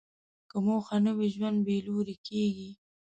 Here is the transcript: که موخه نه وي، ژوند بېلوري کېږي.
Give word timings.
که 0.49 0.57
موخه 0.65 0.97
نه 1.05 1.11
وي، 1.17 1.27
ژوند 1.35 1.57
بېلوري 1.67 2.15
کېږي. 2.27 2.69